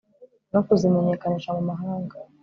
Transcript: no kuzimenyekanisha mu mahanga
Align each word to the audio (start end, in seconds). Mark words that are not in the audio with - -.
no 0.51 0.59
kuzimenyekanisha 0.67 1.49
mu 1.57 1.63
mahanga 1.69 2.15